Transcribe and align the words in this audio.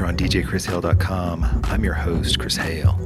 Metro 0.00 0.08
on 0.08 0.16
DJChrisHale.com. 0.16 1.60
I'm 1.64 1.84
your 1.84 1.92
host, 1.92 2.38
Chris 2.38 2.56
Hale. 2.56 2.98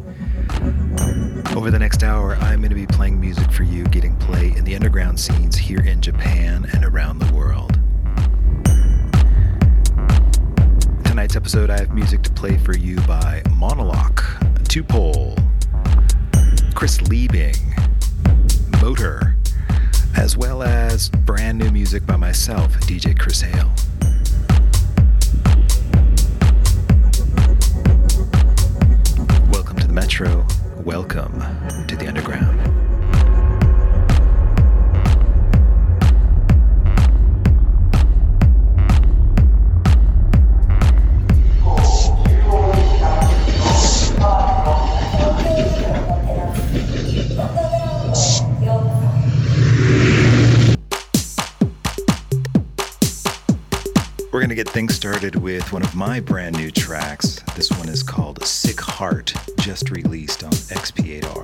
Over 1.56 1.72
the 1.72 1.78
next 1.80 2.04
hour, 2.04 2.36
I'm 2.36 2.60
going 2.60 2.68
to 2.68 2.76
be 2.76 2.86
playing 2.86 3.20
music 3.20 3.50
for 3.50 3.64
you, 3.64 3.82
getting 3.86 4.14
play 4.14 4.54
in 4.56 4.62
the 4.64 4.76
underground 4.76 5.18
scenes 5.18 5.56
here 5.56 5.80
in 5.80 6.00
Japan 6.00 6.70
and 6.72 6.84
around 6.84 7.18
the 7.18 7.34
world. 7.34 7.72
Tonight's 11.04 11.34
episode, 11.34 11.68
I 11.68 11.78
have 11.78 11.92
music 11.92 12.22
to 12.22 12.30
play 12.30 12.58
for 12.58 12.76
you 12.76 12.94
by 13.08 13.42
Monoloc, 13.50 14.22
Tupole, 14.68 15.34
Chris 16.76 16.98
Liebing, 16.98 17.58
Motor, 18.80 19.36
as 20.16 20.36
well 20.36 20.62
as 20.62 21.08
brand 21.08 21.58
new 21.58 21.72
music 21.72 22.06
by 22.06 22.14
myself, 22.14 22.72
DJ 22.82 23.18
Chris 23.18 23.40
Hale. 23.40 23.73
Metro. 30.14 30.46
Welcome 30.84 31.40
to 31.88 31.96
the 31.96 32.06
Underground. 32.06 32.84
going 54.44 54.50
to 54.50 54.62
get 54.62 54.68
things 54.68 54.94
started 54.94 55.36
with 55.36 55.72
one 55.72 55.80
of 55.80 55.94
my 55.94 56.20
brand 56.20 56.54
new 56.54 56.70
tracks. 56.70 57.40
This 57.56 57.70
one 57.70 57.88
is 57.88 58.02
called 58.02 58.44
Sick 58.44 58.78
Heart, 58.78 59.32
just 59.64 59.88
released 59.88 60.44
on 60.44 60.50
XP8R. 60.50 61.43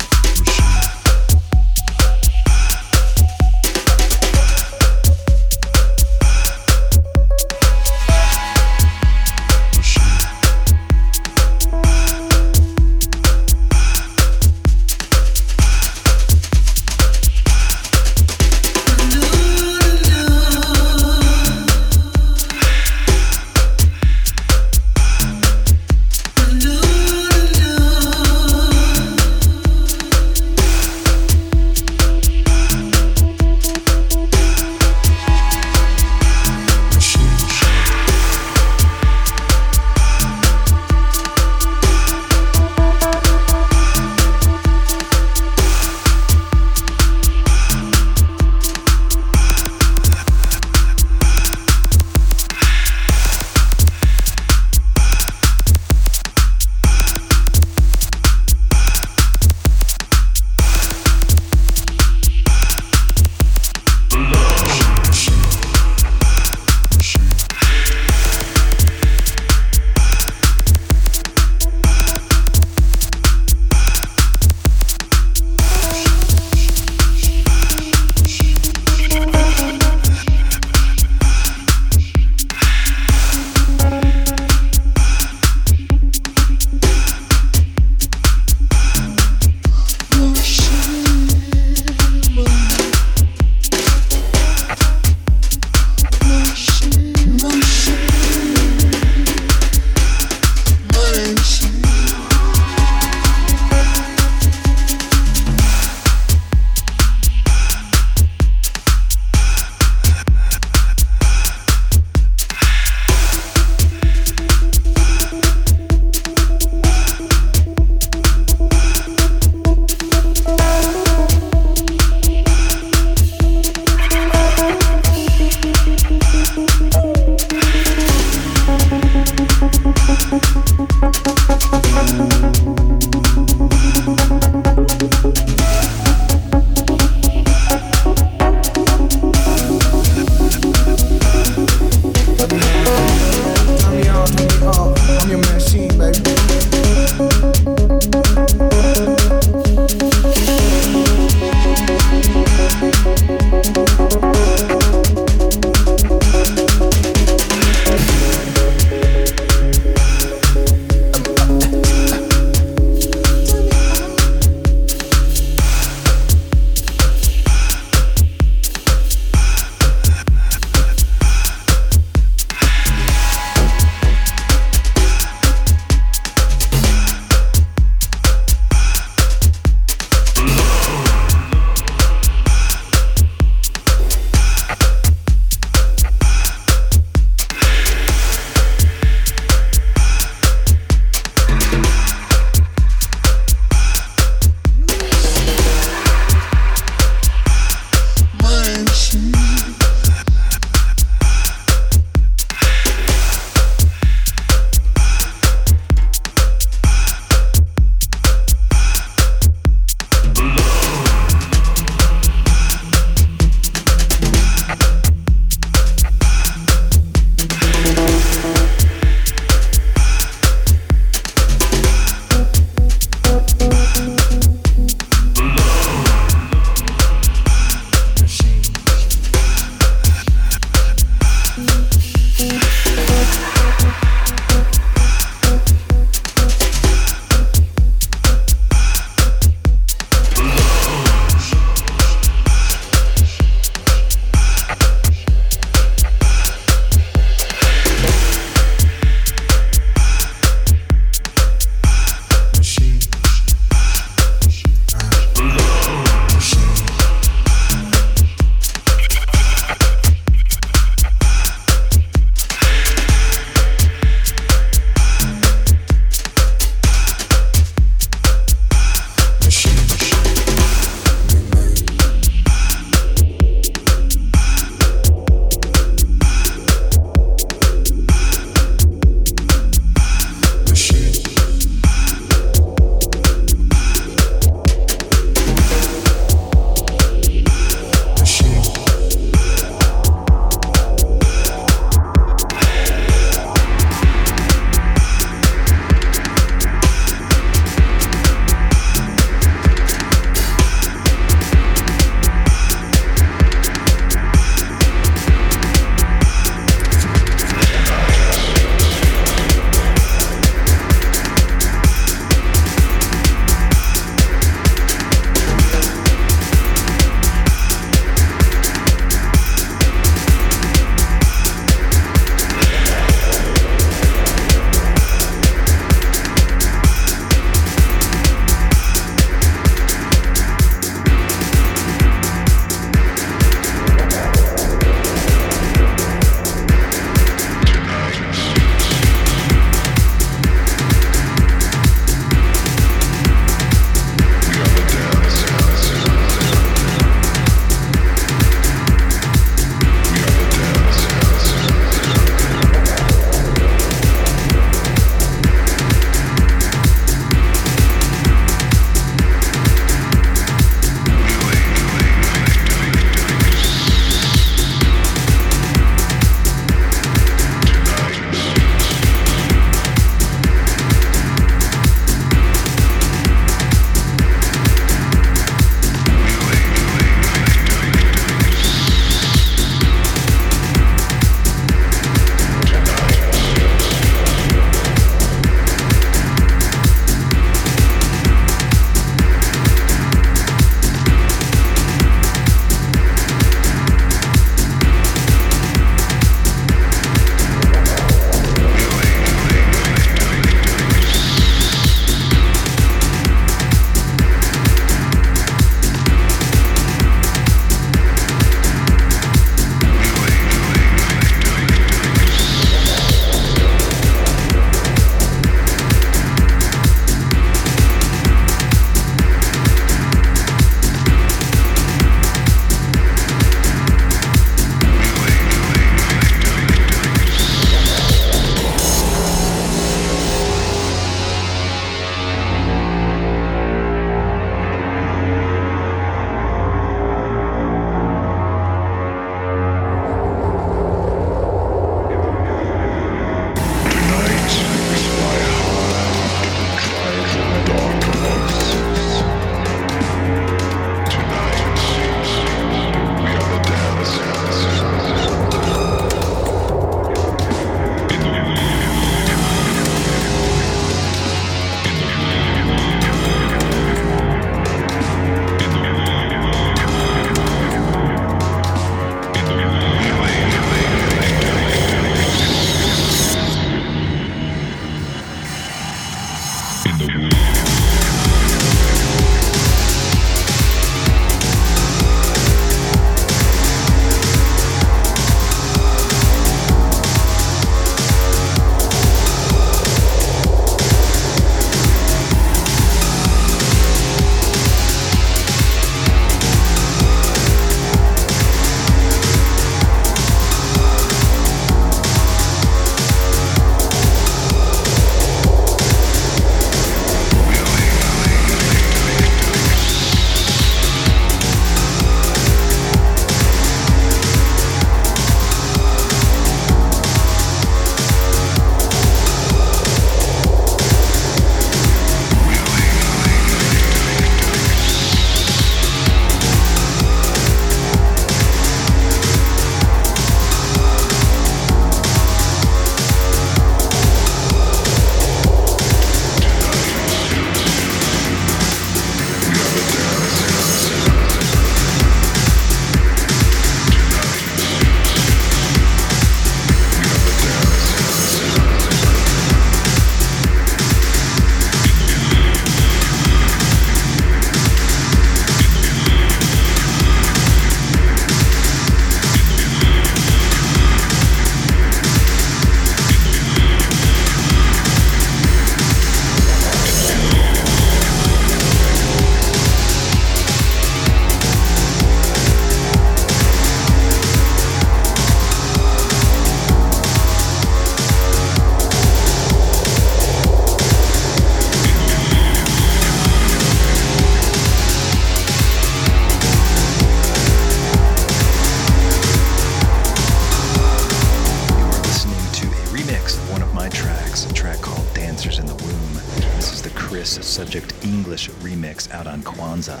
Subject 597.28 597.92
English 598.04 598.48
remix 598.62 599.10
out 599.10 599.26
on 599.26 599.42
Kwanzaa. 599.42 600.00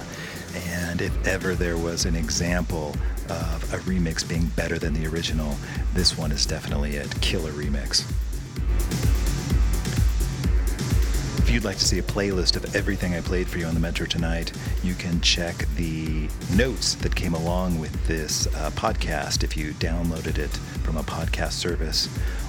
And 0.70 1.00
if 1.00 1.26
ever 1.26 1.54
there 1.54 1.76
was 1.76 2.04
an 2.04 2.14
example 2.14 2.94
of 3.28 3.74
a 3.74 3.78
remix 3.78 4.26
being 4.26 4.46
better 4.56 4.78
than 4.78 4.94
the 4.94 5.06
original, 5.06 5.56
this 5.92 6.16
one 6.16 6.30
is 6.30 6.46
definitely 6.46 6.96
a 6.96 7.06
killer 7.20 7.50
remix. 7.52 8.08
If 11.38 11.50
you'd 11.50 11.64
like 11.64 11.76
to 11.78 11.84
see 11.84 11.98
a 11.98 12.02
playlist 12.02 12.56
of 12.56 12.74
everything 12.74 13.14
I 13.14 13.20
played 13.20 13.48
for 13.48 13.58
you 13.58 13.66
on 13.66 13.74
the 13.74 13.80
Metro 13.80 14.06
tonight, 14.06 14.52
you 14.82 14.94
can 14.94 15.20
check 15.20 15.56
the 15.76 16.28
notes 16.54 16.94
that 16.96 17.14
came 17.14 17.34
along 17.34 17.78
with 17.78 18.06
this 18.06 18.46
uh, 18.48 18.70
podcast 18.70 19.44
if 19.44 19.56
you 19.56 19.72
downloaded 19.74 20.38
it 20.38 20.50
from 20.82 20.96
a 20.96 21.02
podcast 21.02 21.52
service, 21.52 22.08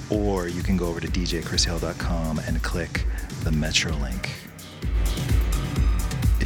or 0.09 0.47
you 0.47 0.63
can 0.63 0.77
go 0.77 0.87
over 0.87 0.99
to 0.99 1.07
djchrishale.com 1.07 2.39
and 2.47 2.63
click 2.63 3.05
the 3.43 3.51
Metro 3.51 3.93
link. 3.97 4.46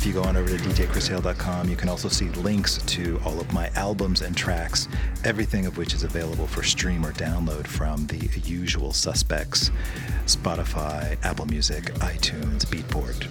If 0.01 0.07
you 0.07 0.13
go 0.13 0.23
on 0.23 0.35
over 0.35 0.49
to 0.49 0.55
djchrishale.com, 0.55 1.69
you 1.69 1.75
can 1.75 1.87
also 1.87 2.09
see 2.09 2.27
links 2.29 2.79
to 2.79 3.21
all 3.23 3.39
of 3.39 3.53
my 3.53 3.69
albums 3.75 4.21
and 4.21 4.35
tracks, 4.35 4.87
everything 5.23 5.67
of 5.67 5.77
which 5.77 5.93
is 5.93 6.01
available 6.01 6.47
for 6.47 6.63
stream 6.63 7.05
or 7.05 7.11
download 7.11 7.67
from 7.67 8.07
the 8.07 8.17
usual 8.43 8.93
suspects 8.93 9.69
Spotify, 10.25 11.23
Apple 11.23 11.45
Music, 11.45 11.93
iTunes, 11.99 12.65
Beatport. 12.65 13.27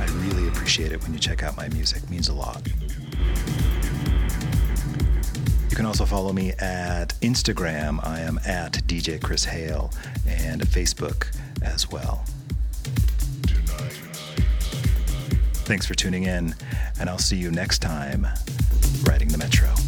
I 0.00 0.06
really 0.26 0.48
appreciate 0.48 0.90
it 0.90 1.00
when 1.04 1.12
you 1.14 1.20
check 1.20 1.44
out 1.44 1.56
my 1.56 1.68
music, 1.68 2.02
it 2.02 2.10
means 2.10 2.28
a 2.28 2.34
lot. 2.34 2.66
You 5.70 5.76
can 5.76 5.86
also 5.86 6.04
follow 6.04 6.32
me 6.32 6.50
at 6.58 7.14
Instagram. 7.20 8.04
I 8.04 8.18
am 8.22 8.40
at 8.44 8.72
DJ 8.88 9.22
Chris 9.22 9.44
Hale 9.44 9.92
and 10.26 10.62
Facebook 10.62 11.32
as 11.62 11.92
well. 11.92 12.24
Thanks 15.72 15.86
for 15.86 15.94
tuning 15.94 16.24
in, 16.24 16.54
and 17.00 17.08
I'll 17.08 17.16
see 17.16 17.38
you 17.38 17.50
next 17.50 17.78
time 17.78 18.26
riding 19.06 19.28
the 19.28 19.38
Metro. 19.38 19.81